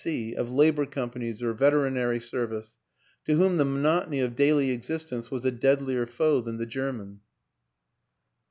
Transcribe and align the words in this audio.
S.C., 0.01 0.33
of 0.33 0.49
Labor 0.49 0.87
companies 0.87 1.43
or 1.43 1.53
Veterinary 1.53 2.19
service; 2.19 2.73
to 3.25 3.35
whom 3.35 3.57
the 3.57 3.65
monotony 3.65 4.19
of 4.21 4.35
daily 4.35 4.71
existence 4.71 5.29
was 5.29 5.45
a 5.45 5.51
deadlier 5.51 6.07
foe 6.07 6.41
than 6.41 6.57
the 6.57 6.65
German. 6.65 7.19